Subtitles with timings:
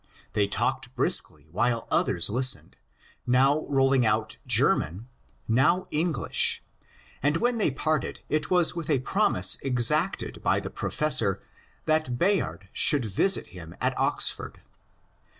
[0.33, 2.75] They talked briskly while others listened,
[3.27, 5.07] now rolling out German,
[5.47, 6.63] now English,
[7.21, 11.43] and when they parted it was with a promise exacted by the professor
[11.85, 14.63] that Bayard should visit him at Oxford.